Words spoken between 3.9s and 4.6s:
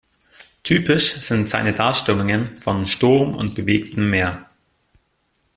Meer.